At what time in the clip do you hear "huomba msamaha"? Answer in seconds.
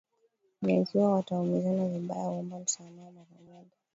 2.27-3.11